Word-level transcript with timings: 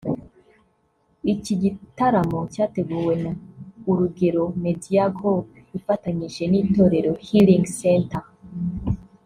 Iki 1.33 1.53
gitaramo 1.61 2.39
cyateguwe 2.53 3.13
na 3.23 3.31
Urugero 3.89 4.43
Media 4.63 5.05
Group 5.17 5.47
ifatanyije 5.77 6.43
n’Itorero 6.51 7.11
Healing 7.27 7.65
Center 7.81 8.23